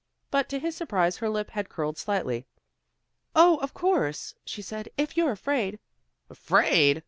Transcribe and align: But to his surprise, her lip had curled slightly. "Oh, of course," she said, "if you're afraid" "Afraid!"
But 0.31 0.49
to 0.49 0.57
his 0.57 0.75
surprise, 0.75 1.17
her 1.17 1.29
lip 1.29 1.51
had 1.51 1.69
curled 1.69 1.95
slightly. 1.99 2.47
"Oh, 3.35 3.57
of 3.57 3.75
course," 3.75 4.33
she 4.43 4.63
said, 4.63 4.89
"if 4.97 5.15
you're 5.15 5.29
afraid" 5.31 5.77
"Afraid!" 6.31 6.99